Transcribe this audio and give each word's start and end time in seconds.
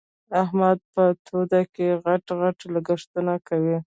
احمد 0.43 0.77
په 0.93 1.03
توده 1.27 1.61
کې؛ 1.73 1.87
غټ 2.03 2.25
غټ 2.41 2.57
لګښتونه 2.73 3.33
کوي. 3.47 3.77